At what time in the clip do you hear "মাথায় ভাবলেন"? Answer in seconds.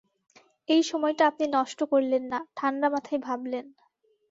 2.89-3.65